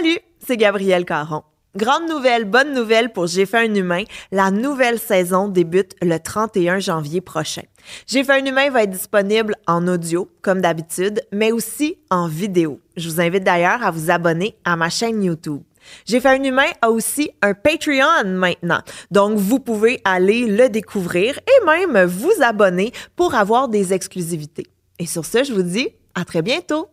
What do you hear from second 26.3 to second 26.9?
bientôt.